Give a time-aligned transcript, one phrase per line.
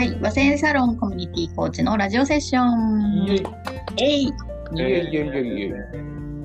[0.00, 3.26] はい、和製サロンコミュニティコーチのラジオセッション。
[3.28, 3.44] イエイ。
[3.98, 4.22] えい。
[4.22, 4.32] イ。
[4.80, 5.12] エイ。
[5.12, 5.26] イエイ。
[5.26, 5.58] イエイ。
[5.58, 5.72] イエイ。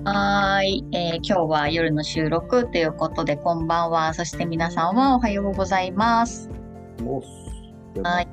[0.04, 4.14] はーい、えー今日は夜の収録ということで、こんばんは。
[4.14, 6.50] そして皆さんはおはようございます。
[8.04, 8.28] はい。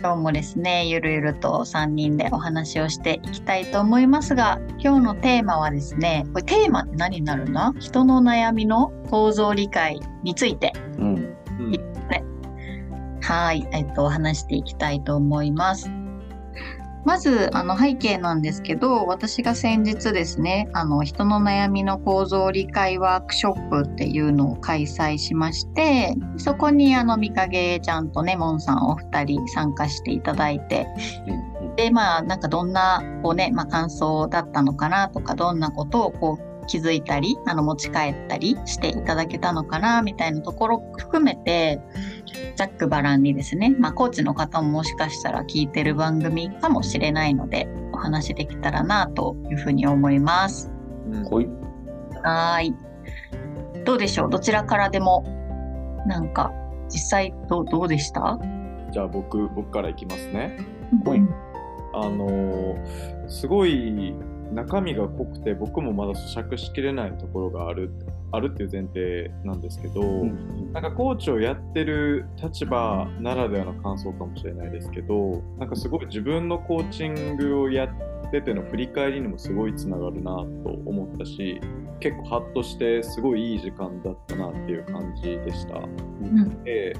[0.00, 11.14] 今日もですね、ゆるゆると3人でお話をしていきたいと思いますが、今日のテーマはですね、これテーマって何になるんだ人の悩みの構造理解についてうん。
[11.16, 11.27] うん
[13.28, 15.90] はい、えっと、話していきたいと思います。
[17.04, 30.86] まず、あの、背景なんですけど、私が先日ですね、あの、人の悩みの構造理解ワークショップっていうのを開催しまして、そこに、あの、みかげちゃんとね、もんさんお二人参加していただいて、
[31.76, 41.80] で、まあ、なんかどんな、こうね、まあ、感想だったのかなとか、どんなことをこう、気づいたり、あの、持ち帰ったりしていただけたのかな、みたいなところ含めて、
[42.56, 50.70] ざっくばらんにですね、まあ、コーチの方ももしかしたら聞いてる番組かもしれないので、お話できたらな、というふうに思います。
[52.22, 52.74] はーい。
[53.84, 54.30] どうでしょう？
[54.30, 55.24] どちらからでも、
[56.06, 56.52] なんか、
[56.88, 58.38] 実際どう、どうでした？
[58.90, 60.58] じゃあ僕僕からいきますね。
[61.04, 61.20] ほい。
[61.94, 64.14] あのーすごい
[64.54, 67.90] 中身が濃くて僕もまだ咀嚼しきれないところがある
[68.32, 70.02] あるっていう前提なんですけど、
[70.72, 80.46] なんかコーチをやってる立場ならではの感想かもしれないですけどなんかすごい自分のコーチングをやってての振り返りにもすごいつながるなと
[80.84, 81.60] 思ったし
[82.00, 85.76] 結構ハッとしてすごいいい時間だったなっていう感じでした。
[85.76, 86.96] うんで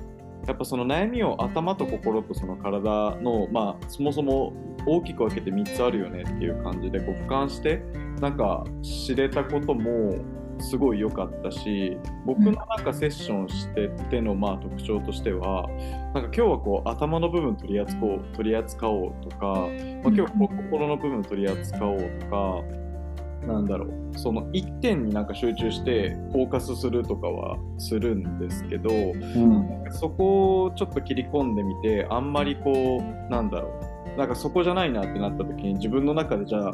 [0.47, 4.55] やっぱその悩みを頭と心とその体の、まあ、そもそも
[4.87, 7.83] 大きく分けて3つあるよねっていう感じでこう俯瞰して
[8.21, 10.15] なんか知れたことも
[10.61, 15.69] すごい良かったし僕のなんかセッションしててのまあ特徴としては
[16.15, 22.63] なんか今日はこう頭の部分取り扱おう取り扱おうとか、まあ、今日は心の部分取り扱おうとか
[23.47, 29.93] なんだろうその一点になんか集中してフォーカスするとかはするんですけど、うん。
[29.93, 33.81] そこをちょっと切り込んでみてあんまりこうなんだろ
[34.17, 36.73] うなんかそこじゃないなってなった時に自分の中でじゃあ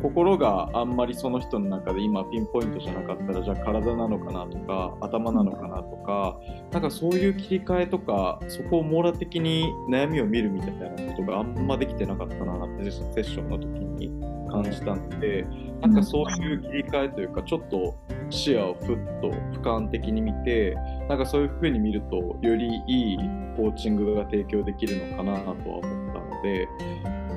[0.00, 6.38] 心があんまりその人の中で今ピンポイントじゃなかったらじゃあ体なのかなとか頭なのかなとか
[6.72, 14.10] なんかそういう切り替えとかそこを網羅的に悩みを見るみたいなことがあんまできてなかったなってセッションの時に
[14.50, 15.46] 感じたので
[15.80, 17.96] なんかそういう切り替えというかちょっと
[18.30, 20.74] 視野をふっと俯瞰的に見て
[21.08, 23.18] なんかそういう風に見るとよりいい
[23.56, 25.82] コーチングが提供できるのかなとは思っ
[26.12, 26.68] たので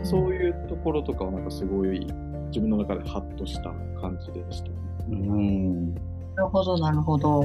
[0.04, 2.08] そういうところとかはなんかすごい
[2.56, 3.64] 自分の中でハッとした
[4.00, 4.70] 感じでした。
[5.10, 5.94] うん。
[5.94, 6.00] な
[6.44, 7.44] るほど、なるほど。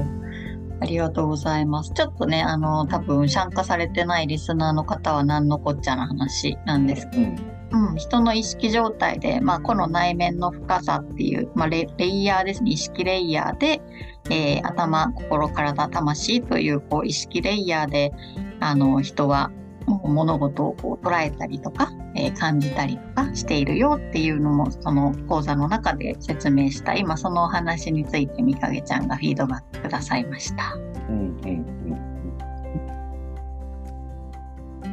[0.79, 1.91] ありがとうございます。
[1.93, 7.35] ちょっとね、あの、多分参加されてないリスナーの方は何のこっちゃな話なんですけうん。
[7.35, 13.81] ど、うん、人の意識状態で、まあ、この内面の深さっていう、まあ、レレイヤーですね、意識レイヤーで、
[14.29, 18.13] えー頭、心、体、魂という、こう、意識レイヤーで、
[18.61, 19.51] あの、人は、
[19.99, 30.75] 物事をこう捉えたりとか、えー感じたりとかしているよっていうのもその講座の中で説明した今そのお話についてみかげちゃんがフィードバックくださいました。
[31.09, 31.37] うん。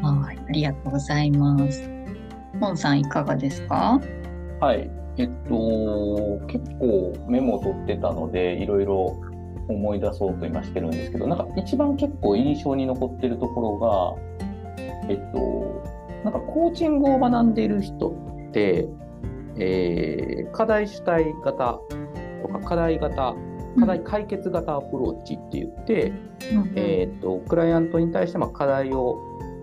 [0.02, 0.20] うん。
[0.20, 1.90] はい、ありがとうございます。
[2.54, 4.00] モンさんいかがですか？
[4.60, 4.90] はい。
[5.16, 9.20] えっと、結構メモを取ってたので、いろいろ
[9.68, 14.47] 思い出そうと今してるんですけど、なんか一番結構印象に残ってるところが、
[15.08, 15.82] えっと、
[16.24, 18.10] なんかコーチングを学んでいる人
[18.48, 18.88] って、
[19.58, 21.78] えー課題主体型
[22.42, 23.34] とか課題型、
[23.78, 26.12] 課題解決型アプローチって言って、
[26.52, 29.18] うんえー、とクライアントに対してまあ課題を、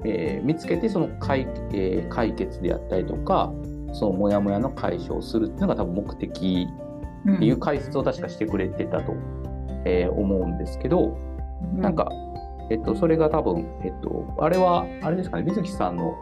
[0.05, 3.51] えー見つけてその解,、えー解決であったりとか
[3.93, 6.67] そのモヤモヤの解消をするっていうのが多分目的
[7.25, 9.13] うんっていう解説を確かしてくれてたと、
[9.85, 11.17] えー思うんですけど
[11.73, 12.11] なんか、
[12.69, 16.15] えっと、それが多分、えっと、あれはあれですかね水木さんの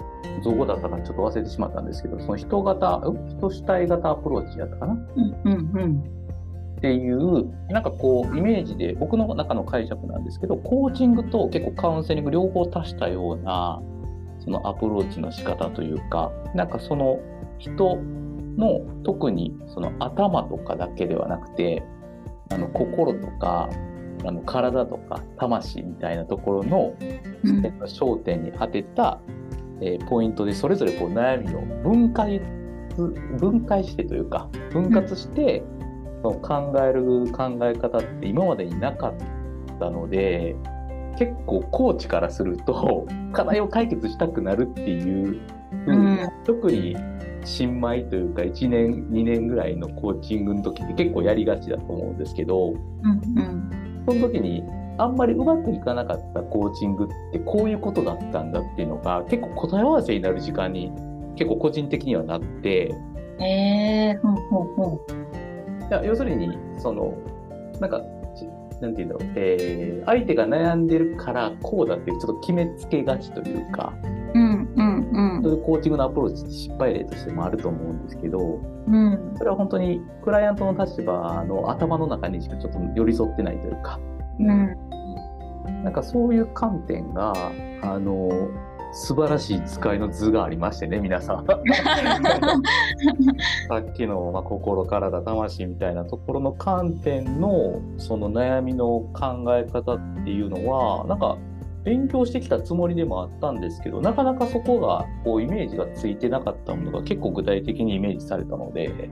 [0.44, 3.38] 造語だったかちょっと忘れてしまったんですけどその人型ん？
[3.38, 4.94] 人主体型アプローチだったかな？
[4.94, 6.04] うんうんうん。
[6.78, 13.82] っていう、なんかこう、イメージで、僕の中の解釈なんですけど、コーチングと結構カウンセリング両方足したような、
[14.40, 17.20] そのアプローチの仕方というか、なんかその
[17.58, 17.96] 人
[18.58, 21.84] の特にその頭とかだけではなくて、
[22.52, 23.70] あの心とか、
[24.26, 26.96] あの体とか魂みたいなところの、
[27.86, 29.20] 焦点に当てた、
[29.82, 32.42] えーポイントでそれぞれこう悩みを分解
[33.40, 35.64] 分解してというか分割して、
[36.22, 39.14] その考える考え方って今までになかっ
[39.80, 40.56] たので
[41.18, 45.42] 結構コーチからすると 課題を解決したくなるっていう、
[45.88, 46.20] うん。
[46.46, 46.96] 特に
[47.46, 52.78] 新米というか1年2年ぐらいのコーチングの時って結構やりがちだと思うんですけどうん
[53.38, 54.64] うんその時に
[54.98, 60.92] あんまりうまくいかなかったコーチングってこういうことだったんだっていうのが結構答え合わせになる時間に
[61.36, 62.94] 結構個人的にはなって。
[63.40, 65.00] ええほうほうほ
[65.90, 67.18] いや要するにその
[67.80, 68.00] なんか
[68.36, 68.48] ち
[68.80, 73.94] なんていうんだろう、えー相手が悩んでるからこうだっていうちょっと決めつけがちというか。
[74.36, 74.63] うん
[75.44, 78.40] そういうコーチングのアプローチって失敗例としてもあると思うんですけど
[78.88, 84.00] うんそれは本当にクライアントの立場の頭の中にしかちょっと寄り添ってないというか、
[84.40, 84.76] うん
[85.84, 87.34] なんかそういう観点が
[87.82, 88.30] あの
[88.94, 91.46] 素晴らしい使いの図がありましてね皆さん。
[91.48, 91.54] さ
[93.78, 101.38] っきの、まあ、心体魂みたいなところの観点のその悩みの考え方っていうのはなんか
[101.84, 109.10] 勉強してきたつもりでもあったんですけどなかなかそこがこうイメージがついてなかったものが結構具体的にイメージされたので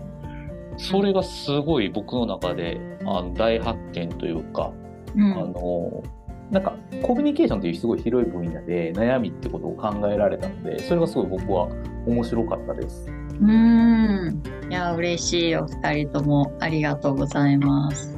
[0.78, 4.72] それがすごい僕の中であの大発見というか、
[5.16, 6.04] うんあの
[6.52, 11.70] なんかコミュニケーションというすごい広い分野で悩みってことを考えられたのでそれがすごい僕は
[12.06, 13.08] 面白かったです。
[13.42, 14.44] うん。
[14.70, 15.56] いや、嬉しい。
[15.56, 18.16] お二人ともありがとうございます。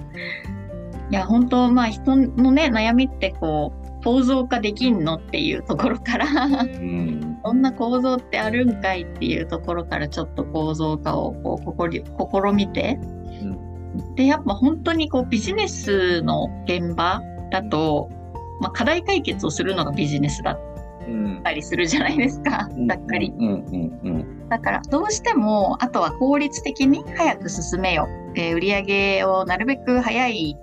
[1.10, 7.38] いや、本当まあ人のね、悩みってこう、構造化できんのっていうところから、うん。
[7.44, 13.00] そんな構造ってあるんかいっていうところからちょっと構造化をこう試みて、
[14.16, 17.22] で、やっぱ本当にこうビジネスの現場
[17.52, 18.10] だと、
[18.62, 20.60] まあ、課題解決をするのがビジネスだっ
[21.08, 21.42] うん。
[21.44, 23.34] たりするじゃないですか、ざっくり。
[23.38, 30.56] うんうんうんだからどうしてもあとは効率的に早く進めよ、えー売上をなるべく早い、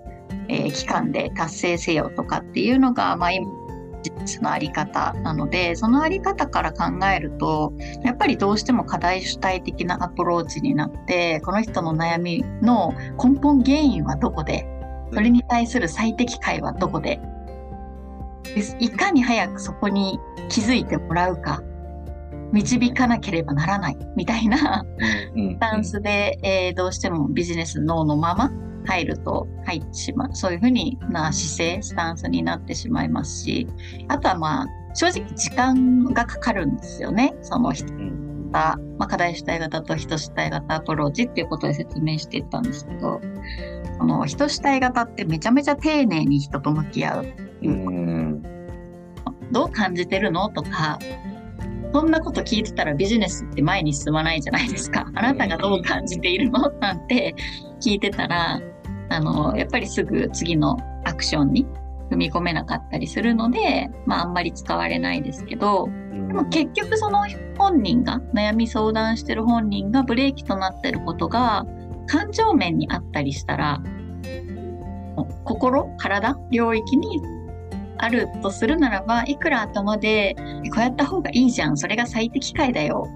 [0.48, 3.60] えー期間で達成せよとかっていうのが、まあ、今
[4.42, 7.72] のあり方なのでそのあり方から考えると
[8.02, 14.66] やっぱりどうしても課題主体的なアプローチになってこの人の悩みの根本原因はどこで
[15.12, 17.20] それに対する最適解はどこで
[18.78, 21.62] いかに早くそこに気づいてもらうか
[22.52, 24.84] 導かなければならないみたいな
[25.36, 28.50] スタンスで、えーどうしてもビジネス脳のまま
[28.86, 33.66] 入ると入ってしまうそういうふうにな姿勢スタンスになってしまいますし
[34.08, 37.34] あとはまあ正直時間がかかるんですよね。
[37.42, 38.50] その人うん。
[38.50, 43.20] が、まあ、課題主体型と人主体型アプローチっていうことで説明していったんですけど
[43.98, 47.26] その人主体型ってめちゃめちゃ丁寧に人と向き合う
[47.62, 48.42] うん。
[49.52, 50.48] どう感じてるの？
[50.48, 50.98] とか、
[51.92, 55.10] そんなこと聞いてたらビジネスって前に進まないじゃないですか。
[55.14, 56.70] あなたがどう感じているの？
[56.80, 57.34] なんて
[57.80, 58.60] 聞いてたら、
[59.08, 61.66] あの、やっぱりすぐ次のアクションに
[62.10, 67.26] 踏み込めなかったりするので、まああんまり使われないですけど、でも結局その
[67.58, 71.66] 本人が、悩み相談してる本人がブレーキとなってることが、
[72.06, 73.82] 感情面にあったりしたら、
[75.44, 77.20] 心、体、領域に
[78.02, 80.34] あるとするならば、いくら頭で、
[80.74, 83.06] こうやった方がいいじゃん、それが最適解だよ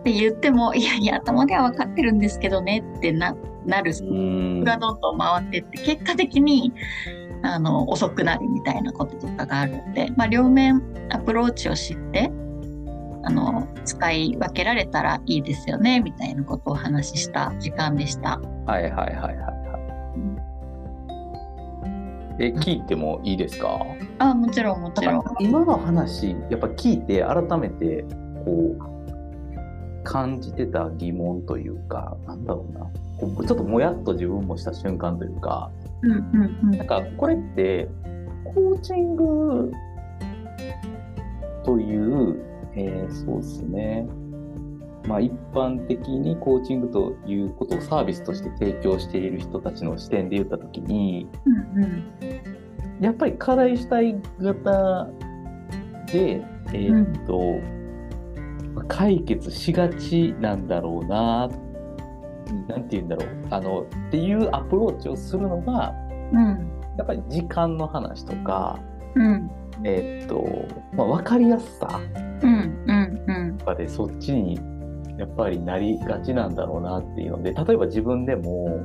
[0.00, 3.34] って言っても、いやいや、頭では分かってるんですけどねってな
[3.64, 6.72] なるうんがどんどん回ってって、結果的に
[7.42, 12.30] あの遅くなるみたいなこととかがあるので、まあ、両面アプローチを知って、
[13.22, 18.38] あの、使い分けられたらいいですよね、みたいなことをお話しした時間でした。
[18.66, 19.63] はいはいはいはいはい。
[22.40, 23.80] え、聞いてもいいですか？
[24.18, 25.24] あ、もちろんもちろん。
[25.40, 28.04] 今の話、やっぱ聞いて改めて、
[28.44, 32.80] こう、感じてた疑問というか、なんだろうな。
[33.18, 35.70] こうちょっともやっと自分もした瞬間というか、
[36.02, 37.88] うんうんうんなんかこれって、
[38.44, 39.72] コーチング
[41.64, 42.42] という、
[42.74, 44.06] えーそうですね。
[45.06, 52.04] まあ一般的にコーチングということをサービスとして提供している人たちの視点で言ったときに、うんうん
[53.00, 55.08] やっぱり課題主体型
[56.06, 61.48] で、えーっと、解決しがちなんだろうな、
[62.68, 65.92] なんて言うんだろう、あの、っていうアプローチをするのが、
[66.32, 68.78] うんやっぱり時間の話とか、
[69.16, 69.50] うん。
[69.82, 70.44] えっと、
[70.92, 72.00] まあ、分かりやすさ
[73.58, 74.60] とかでそっちに
[75.18, 78.80] やっぱりなりがちなんだろうなっていうので、例えば自分でも、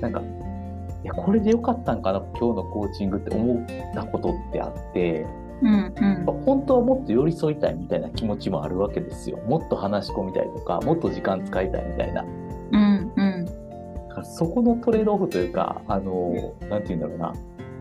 [0.00, 5.26] なんか、いや、これでよかったんかな、今日のコーチングって思ったことってあって、
[5.62, 9.38] うんうん本当はもっと寄り添いたいみたいな気持ちもあるわけですよ。
[9.46, 12.24] もっと話し込みたいとか、もっと時間使いたいみたいな。
[12.72, 13.46] うんうん
[14.24, 17.32] そこのトレードオフというか、あの、なんて言うんだろうな。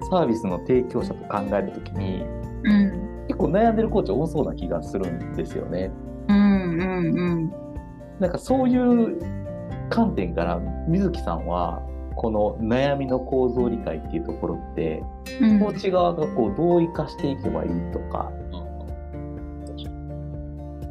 [0.10, 2.26] サービスの提供者と考えるときに、
[2.64, 3.26] うん。
[3.28, 5.92] 結構悩んでるコーチ多そうな気がするんですよね。
[6.28, 7.65] うんうんうん。
[8.20, 9.20] なんかそういう
[9.90, 11.82] 観点から水木さんは
[12.16, 15.04] この悩みの構造理解っていうところって
[15.42, 15.60] うん。
[15.60, 18.32] コーチ側がこうどう生かしていけばいいとか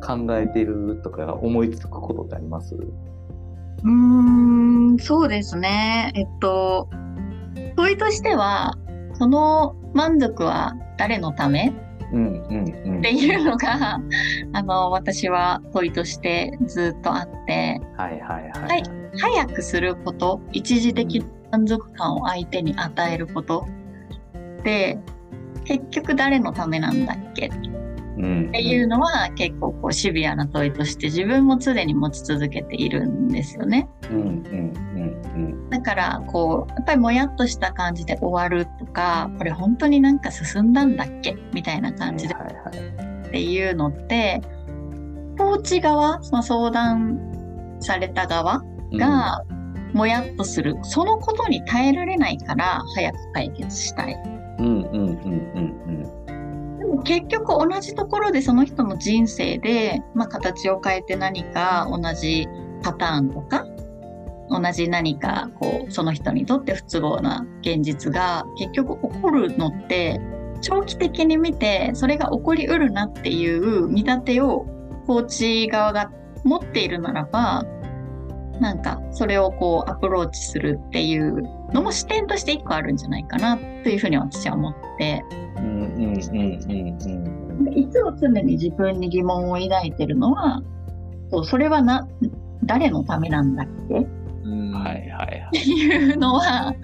[0.07, 2.75] 考えてるとか思いつくことってあります？
[2.75, 6.12] うーん、そうですね。
[6.14, 6.90] えっと、
[7.76, 8.76] 問いとしては、
[9.14, 11.73] その満足は誰のため？
[12.12, 12.54] うんうん
[12.85, 14.00] うんっていうのが、
[14.54, 18.82] あの、私は問いとしてずっとあって、はいはいはいはい。
[19.18, 23.66] 早くすること、一時的満足感を相手に与えること。
[24.64, 24.99] で、
[25.64, 27.50] 結局誰のためなんだっけ？
[28.16, 33.88] うんっていうのは結構こうシビアな問いとして自分も常に持ち続けているんですよね。
[34.08, 34.73] うんうん
[35.34, 41.36] うんだからこうやっぱりもやっとした感じで終わるとかこれ本当になんか進んだんだっけ？
[41.52, 42.34] みたいなうん感じで。
[42.34, 43.28] はいはいはい。
[43.28, 44.40] っていうのって
[45.36, 49.42] コーチ側その相談された側が
[49.92, 54.14] もやっとする、そのことに耐えられないから早く解決したい。
[54.58, 55.14] うんうんうん
[55.86, 56.78] うん。
[56.78, 62.46] でも結局同じところでその人の人生で、まあ、形を変えて何か同じ
[62.82, 63.66] パターンとか
[64.50, 70.20] 同じ何かこうその人にとって不都合な現実が結局起こるのって
[70.60, 74.66] 長期的に見てそれが起こりうるなっていう見立てを
[75.06, 76.10] コーチ側が
[76.44, 77.64] 持っているならば
[78.60, 85.22] なんかそれをこうアプローチするっていうのも視点として一個あるんじゃないかなというふうに私は思って。
[87.72, 90.62] いつも常に自分に疑問を抱いてるのは、
[91.30, 92.08] そうそれはな、
[92.64, 94.06] 誰のためなんだっけ
[94.90, 95.40] っうんはいはい。
[95.40, 96.74] はていうのは、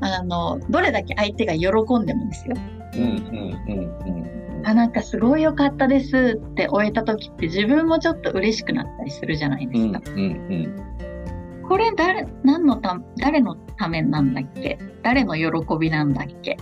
[0.00, 2.56] あの、どれだけ相手が喜んでもですよ。
[2.94, 3.16] いうんうん
[3.68, 4.66] うんうん。
[4.66, 10.10] あ、なんかすごい良かったですって終えた時って自分もちょっと嬉しくなったりするじゃないでうんすか。
[10.10, 10.76] うんうん
[11.68, 14.78] これ誰、何のた、誰のためなんだっけ？
[15.02, 15.48] 誰の喜
[15.78, 16.58] びなんだっけ？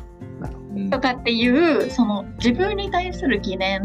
[0.77, 3.83] うんとかっていう、その自分に対する疑念。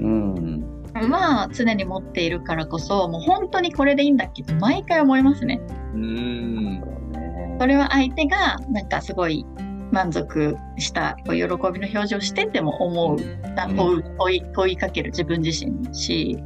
[0.00, 0.82] うん。
[0.94, 5.60] は常に持っているからこそ、もう本当にこれでいいんだっけって毎回思いますね。
[5.96, 9.46] うんそれは相手がなんかすごい
[9.90, 13.16] 満足したこう喜びの表示をしてても思う、
[13.56, 13.76] あうん
[14.18, 16.36] 問い問いかける自分自身だし、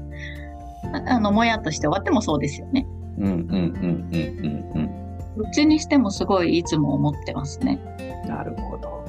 [0.92, 2.86] ああの、もやっとして終わってもそうですよね。
[3.18, 5.00] うんうんうんうんうんうん
[5.36, 7.78] どっちにしてもすごいいつも思ってますね。
[8.26, 9.04] なるほど。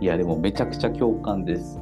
[0.00, 1.80] いや、でもめちゃくちゃ共感です。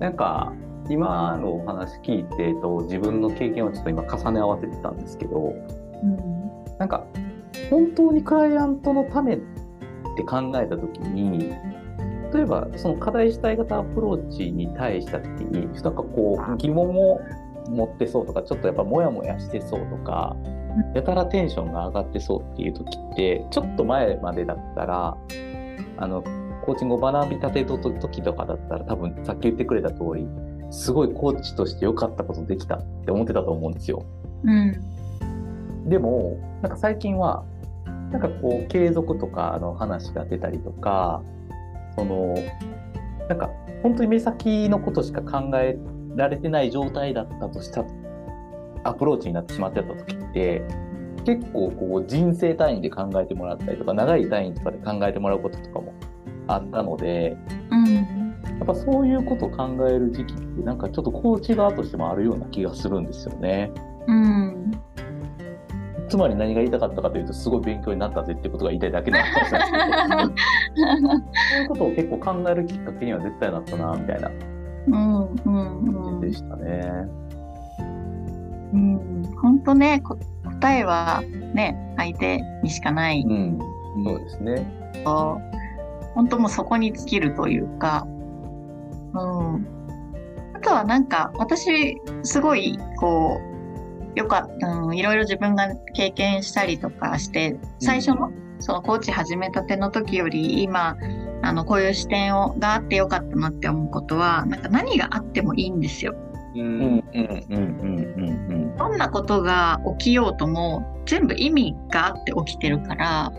[0.00, 0.52] なんか、
[0.90, 5.54] 今のお話聞いて、えっと、自分の経験をちょっと今重ね合わせてたんですけど、
[6.02, 6.16] うん。
[6.78, 7.06] なんか、
[7.72, 11.54] 本当にクライアントのためって考えたときに、
[12.34, 17.20] 例えば、その課題主体型アプローチに対したときに、なんかこう、疑問を
[17.70, 20.36] 持ってそうとか、ちょっとやっぱモヤモヤしてそうとか、
[20.94, 25.16] やたらテンションが上がってそうっていう時って、ちょっと前までだったら、
[25.96, 26.22] あの、
[26.66, 30.28] コーチングを学びたての時とかだったら、多分さっき言ってくれた通り、
[30.70, 34.04] すごいコーチとして良かったことできたって思ってたと思うんですよ。
[34.44, 35.88] うん。
[35.88, 37.44] でも、なんか最近は、
[38.12, 41.22] なんかこう、継続とかの話が出たりとか、
[41.96, 42.34] その、
[43.28, 43.50] なんか
[43.82, 45.78] 本当に目先のことしか考え
[46.16, 47.84] られてない状態だったとした
[48.84, 50.62] アプローチになってしまってた時って、
[51.24, 55.94] 結構こう人生単位で考えてもらったりとか、長い単位とかで考えてもらうこととかも
[56.48, 57.36] あったので、
[57.70, 57.94] うん。
[57.94, 63.70] やっぱそういうことを考える時期って、なんかちょっとコーチ側としてもあるような気がするんですよね。
[64.06, 64.61] うん。
[66.12, 74.30] つまり何が言いたかったかというと、すごい勉強になったぜってことが言いたいだけなのかもしれないですけど、そういうことを結構考えるきっかけには絶対なったな、みたいな
[74.88, 75.24] うん。
[75.24, 75.80] うん。
[75.84, 76.82] うん感じでしたね。
[78.74, 79.22] うん。
[79.40, 80.18] 本当ね、こ
[80.60, 81.22] 答えは
[81.54, 83.58] ね、相手にしかないうん。
[84.04, 84.66] そうですね。
[85.04, 85.40] と、
[86.14, 89.66] 本当もうそこに尽きるというか、うん。
[90.52, 93.51] あとはなんか、私、すごい、こう、
[94.14, 100.96] よかった、うん、いろいろ自分が経験したりとかして、最初の、そのコーチ始めたての時より、今、
[101.42, 106.14] あの、こういう視点を、があってよかったなって思うことは、なんか何があってもいいんですよ。
[106.54, 106.78] ううん。
[106.78, 106.82] ん。
[106.82, 107.46] うん。
[107.50, 107.54] うん。
[107.54, 108.52] うん。
[108.52, 108.76] うん。
[108.76, 113.32] どんなことが起きようとも、全部意味があって起きてるから、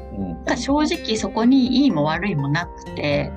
[0.47, 0.57] うん。
[0.57, 3.31] 正直そこにいいも悪いもなくて、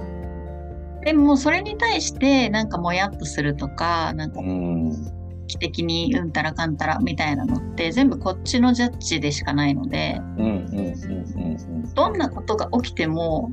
[1.05, 5.16] でもそれに対してなんかもやっとするとか、なんかうん
[5.47, 10.21] 期的にうんたらかんたらみたいなのって全部こっちのジャッジでしかないので、
[11.95, 13.51] どんなことが起きても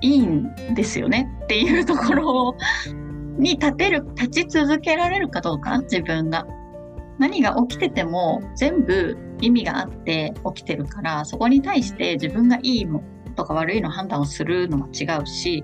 [0.00, 2.56] いいんですよねっていうところ
[3.38, 6.46] に立てる、立ち続けられるかどうか、自分が。
[7.18, 13.02] 何が起きてても全部意味があって起きてるからそこに対して自分がいいの
[13.36, 15.62] とか悪いの判断をするのは違うし、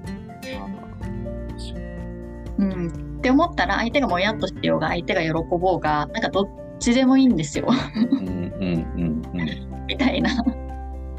[2.58, 7.68] うん、って思ったら相手がもやっとしてようが相手が喜ぼうがなんかどっちでもいいんですよ。
[9.88, 10.30] みたいな。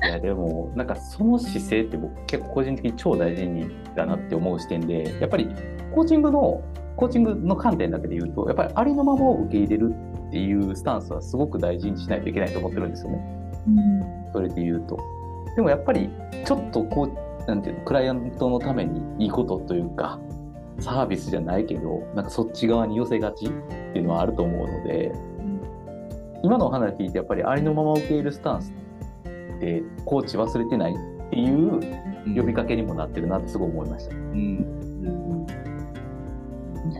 [0.04, 5.50] いやでもなんかその姿勢って僕結構個人的に超大事にだなって思う視点でやっぱり
[5.94, 6.62] コーチングの
[6.96, 9.96] コーチングの観点だけで言うとやっぱりありのままを受け入れる
[10.28, 13.20] っていうスタンスはすごく大事にしないといけないと思ってるんですよね。
[13.68, 15.00] うん、それで言うと。
[15.56, 16.10] でもやっぱり
[16.46, 20.20] ちょっとこうなんていうのクライアントのためにいいことというか
[20.80, 25.62] サービスじゃないけどなんかそっち側に寄せがちっていうのはあると思うので、うん、
[26.44, 28.72] 今のお話聞いてやっぱりありのまま受け入れるスタンス
[29.58, 30.96] ってコーチ忘れてないっ
[31.30, 31.80] ていう
[32.36, 34.16] 呼びかけにもなってるなってすごい思いました。
[34.16, 35.48] うん、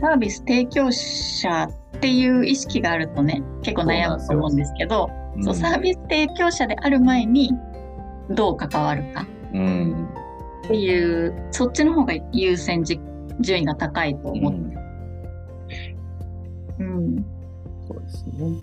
[0.02, 1.68] サービス提供者
[1.98, 5.10] っていう意識があるとね結構悩むと思うんですけど
[5.42, 7.52] そう、サービス提供者である前に
[8.30, 9.26] どう関わるかっ
[10.68, 12.84] ていう、うん、そっちの方が優先
[13.40, 14.78] 順位が高いと思って、
[16.80, 17.26] うん、うん、
[17.88, 18.60] そうですね。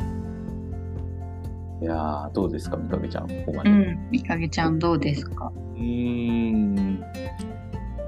[1.82, 5.52] いやどうですかみかげちゃんここまで、うん、みかげちゃんどうですか？
[5.76, 7.02] うん。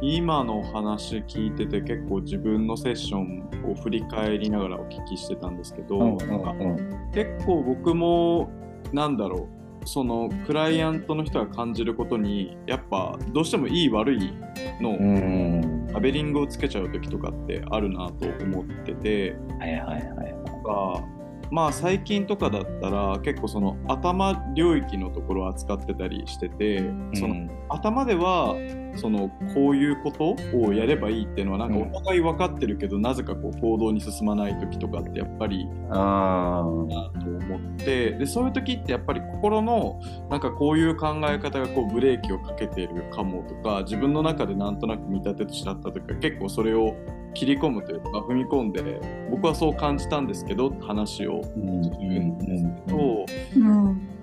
[0.03, 8.51] 今の話聞いてて結構自分のセッションを振り返りながらお聞きしてたんですけど、うんうんうん、結構僕も
[8.93, 9.56] なんだろう
[9.87, 14.33] そのクライアントの人が感じることにやっぱどうしてもいい悪い
[14.81, 20.37] のラベリングをつけちゃう時とかってあるなと思ってて、はいはいはい。
[20.65, 28.57] はい、まあ最近とかだったら結構その頭領域のところを扱ってたりしてて、うん、その頭では
[28.97, 46.97] そのこういうことをやればいいっていうのはなんかお互い分かってるけど、うん、なぜかこう行動に進まない時とかってやっぱりあなと思ってでそういう時ってやっぱり心のなんかこういう考え方がこうブレーキをかけているかもとか自分の中でなんとなく見立てとしてあった時は結構それを
[47.35, 53.27] 切り込むというか踏み込んで僕はそう感じたんですけど話を言うんですけど、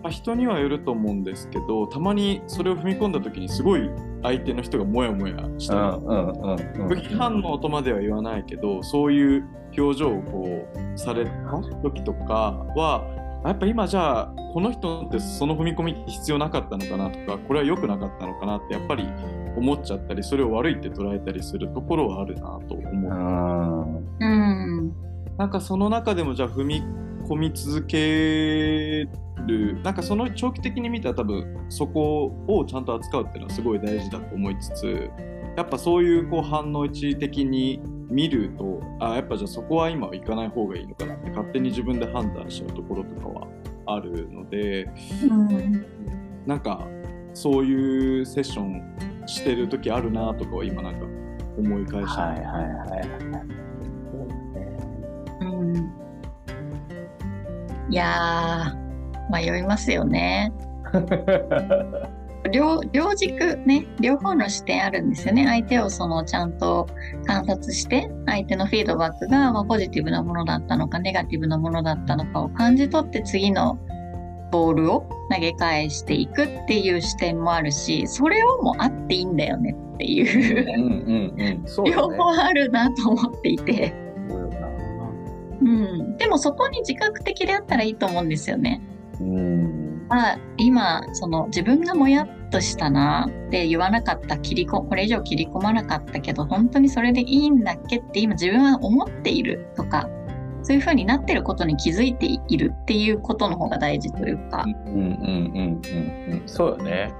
[0.04, 3.90] まあ、人にはよると思うんですけどたまにそれを踏み込んだ時にすごい
[4.22, 11.32] 相手の人がモヤモヤして拒否反応とまでは言わないけどそういう表情をこうされた
[11.82, 19.08] 時とかはやっぱ今じゃあこの人ってその踏み込み必要なかったのかなとかこれは良くなかったのかなってやっぱり
[19.56, 24.04] 思っちゃったりそれを悪いって捉えたりするところはあるなと思う。
[24.20, 24.94] うん。
[25.38, 26.84] なんかその中でもじゃあ踏み
[27.28, 29.08] 込み続け
[29.48, 35.10] るなんかその長期的に見たら多分そこをちゃんと扱うっていうのはすごい大事だと思いつつ
[35.56, 43.48] やっぱそういうこう反応一時的に見るとあやっぱじゃあそこは今は行かない方がいいのかなって勝手に自分で判断しちゃうところとかは
[43.86, 44.90] あるので、
[45.30, 45.86] うん、
[46.46, 46.88] なんか
[47.34, 48.82] そういうセッション
[49.28, 51.06] してる時あるなとかは今なんか
[51.58, 52.22] 思い返した。
[52.22, 53.08] はいはいはい。
[55.42, 55.94] うん。
[57.90, 58.76] いや
[59.34, 60.54] 迷いますよね。
[62.52, 65.46] 両両軸ね両方の視点あるんですよね。
[65.48, 66.88] 相手をそのちゃんと
[67.26, 73.80] 観察して相手のフィードバックが、まあ、ポジティブなものだったのかネガティブなものだったのかを感じ取って次の
[74.52, 81.64] ボールを投げ返していくっていう視点もあるしそれをもあっていいんだよねっていう。
[81.86, 83.94] 両方あるなと思っていて、
[85.62, 88.82] うん、でもそこに自覚的であったらいいと思うんですよね。
[89.20, 100.10] うんまあ、今その自分がもやっとしたなって言わなかった切りここれ以上切り込まなかったけど本当にそれでいいんだっけって今自分は思っているとか
[100.64, 104.64] そういうふうになってることに気づいているっていうことの方が大事というか。
[104.66, 105.82] うんうんうん
[106.28, 106.44] うんうん。
[106.46, 107.14] そうよね。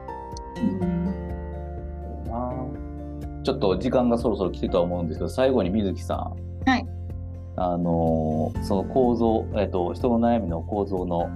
[0.58, 1.04] うん。
[3.44, 6.70] ちょっと時間がそろそろ来てとは思うんですけど、最後に水木さん。
[6.70, 6.88] はい。
[7.56, 11.30] あのその構造、えっと、人の悩みの構造の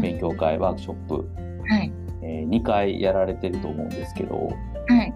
[0.00, 1.28] 勉強会、うん、ワークショップ、
[1.68, 1.92] はい。
[2.22, 4.36] えー、2回やられてると思うんですけど、
[4.88, 5.12] はい、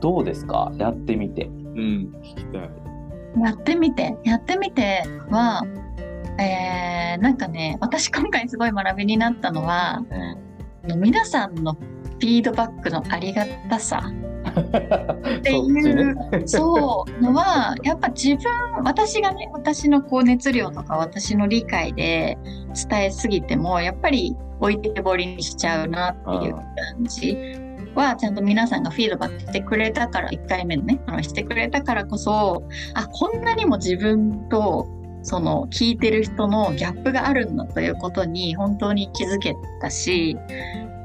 [0.00, 0.72] どうですか？
[0.78, 1.44] やってみて。
[1.46, 2.70] うん、聞きたい。
[3.42, 4.16] やってみて。
[4.24, 5.62] やってみては
[6.38, 10.02] えー、なんかね私今回すごい学びになったのは、
[10.88, 14.10] うん、皆さんのフィードバックのありがたさ
[14.60, 17.22] っていうそう。
[17.22, 22.38] のはやっぱ自分私がね私のこう熱量とか私の理解で
[22.88, 26.64] 伝えすぎてもやっぱり置いてけぼりにしちゃうなっていう感
[27.04, 27.36] じ
[27.94, 32.62] はちゃんと皆さんがフィードバックしてくれたから1回目のねあのしてくれたからこそ
[32.94, 34.88] あこんなにも自分と
[35.22, 40.36] その聞いてる人のギャップがあるんだということに本当に気づけたし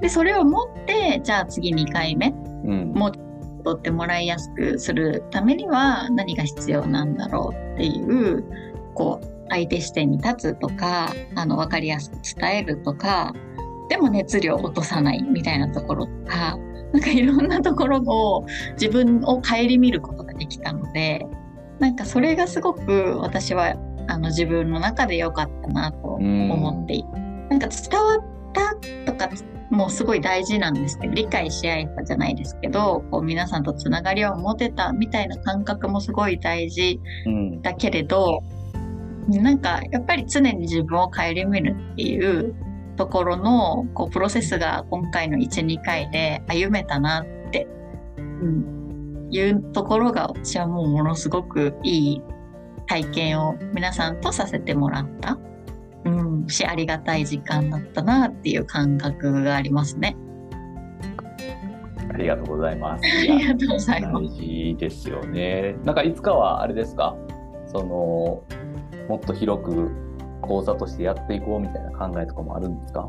[0.01, 2.33] でそれを持ってじゃあ次2回目
[2.63, 2.91] うん。
[2.93, 3.11] もう
[3.59, 8.43] 取ってもらいやすくするためには何が必要なんだろうっていう
[8.95, 13.33] こう相手視点に立つとかあの分かりやすく伝えるとか
[13.89, 16.57] でも熱量を落とさないみたいなところとか
[16.93, 21.25] なんかいろんなところを自分を顧みることができたので
[21.79, 23.75] なんかそれがすごく私は
[24.07, 27.09] あの自分の中で良かったなと思っていて
[27.49, 28.38] なんか伝わった
[29.05, 29.29] とか
[29.69, 37.61] もうすごい大事なんですけど理解し合えたじゃないですけどこう皆さんとつながりを持てたみたいな感覚もすごい大事うん。
[37.61, 38.41] だけれど
[39.27, 42.55] なんかやっぱり常に自分を顧みるっていう
[42.95, 47.67] ところのこうプロセスが今回の12回で歩めたなって、
[48.17, 52.21] うん、いうところが私はもうものすごくいい
[52.87, 55.37] 体験を皆さんとさせてもらった、
[56.09, 60.15] うん、しありがたい時間だったなっていう感覚がありますね。
[62.11, 63.03] ありがとうございます。
[63.05, 64.13] ありがとうございます。
[64.13, 65.75] 大事ですよね。
[65.83, 67.15] なんかいつかはあれですか？
[67.67, 67.85] その、
[69.07, 69.91] もっと広く
[70.41, 73.07] 講座としてやっていこうみたいな考えとかもあるんですか？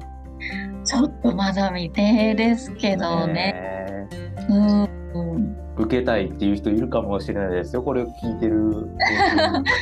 [0.84, 3.34] ちょっとまだ未定ですけどね。
[3.34, 4.08] ね
[4.48, 7.82] うんうん受けたいっていう人いるかもしれないですよ。
[7.82, 8.88] これを聞いてる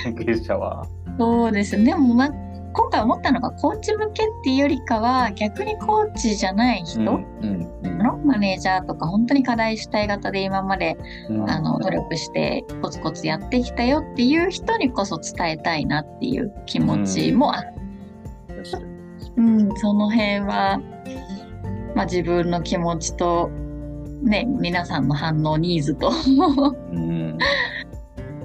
[0.05, 0.87] 関係者は。
[1.19, 1.87] そうですね。
[1.87, 2.31] でもな
[2.73, 7.99] 今回思ったのがコーチ向けっていうよりかは逆にコーチじゃない人うんうんうん。
[7.99, 10.97] のマネージャーとか本当に課題主体型で今まで
[11.29, 11.51] うん。
[11.51, 17.65] あの努力してコツコツやってきたよっていう人にこそ伝えたいなっていう気持ちもあ
[18.49, 18.99] 確かに
[19.39, 20.81] うん、その辺は、
[21.95, 23.51] まあ、自分の気持ちと、
[24.23, 26.11] ね、皆さんの反応ニーズと。
[26.93, 27.39] うん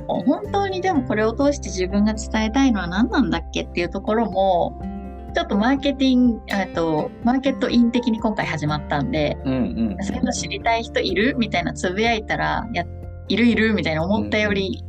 [0.07, 4.79] 本当にでもこれを通して自分が伝えたいのは何なんだっけっていうところも
[5.33, 9.57] ちょっとマーケティングあとマーケットイン的に今回始まったんでうんう
[9.99, 10.03] ん。
[10.03, 12.85] そういうの知りたい人いるみたいなつぶやいたらや
[13.27, 14.83] いるいるみたいな思ったより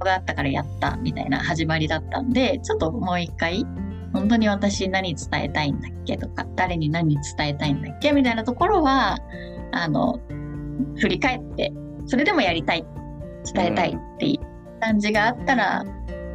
[0.00, 3.64] があったからやったみたいな始まりだったんでちょっともう一回
[4.12, 9.18] 本当に私何伝えたいんだっけとか誰に何伝えたいんだっけみたいなところは
[9.72, 10.20] あの
[10.96, 11.72] 振り返って
[12.06, 12.86] それでもやりたい
[13.52, 15.84] 伝えたいっていう感じがあったら、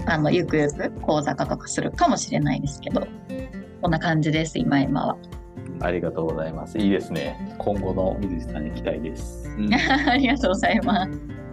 [0.05, 3.07] あのゆくゆく講座化とかするかもしれないですけど
[3.81, 5.17] こんな感じです今今は。
[5.79, 6.77] ありがとうございます。
[6.77, 7.55] いいですね。
[7.57, 9.49] 今後の水木さんに期待です。
[9.57, 11.43] うん ありがとうございます。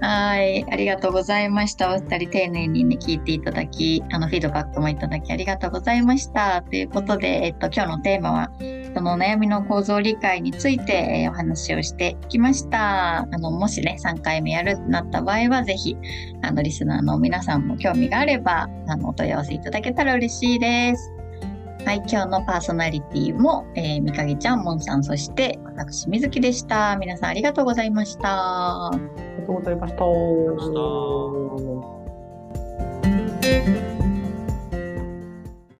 [0.00, 1.92] はい、ありがとうございました。
[1.92, 6.62] お二人丁寧にね、聞いていただき、あの、フィードバックもいただきありがとうございました。
[6.62, 8.50] ということで、えっと、今日のテーマは、
[8.98, 13.18] その悩みの構造理解について、えーお話をしてきました。
[13.18, 15.96] あの、もしね、3回目やるってなった場合は、ぜひ、
[16.42, 21.12] あの、リスナーの皆さんも興味があれば、あの、お問い合わせいただけたら嬉しいです。
[21.84, 26.96] はい、今日のパーソナリティも、えー、みかげちゃん、もんさん、そして私、みずきでした。
[26.96, 28.88] 皆さんありがとうございました。
[28.88, 28.98] あり
[29.42, 30.02] がとうございました。
[30.02, 30.12] あり
[30.56, 31.82] がとうございま
[33.42, 34.07] した